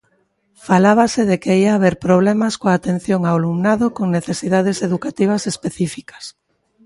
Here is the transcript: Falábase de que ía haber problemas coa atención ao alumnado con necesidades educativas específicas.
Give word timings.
Falábase 0.67 1.21
de 1.29 1.35
que 1.43 1.53
ía 1.63 1.71
haber 1.77 1.95
problemas 2.07 2.53
coa 2.61 2.73
atención 2.79 3.21
ao 3.23 3.35
alumnado 3.39 3.85
con 3.97 4.07
necesidades 4.17 4.77
educativas 4.87 5.41
específicas. 5.51 6.23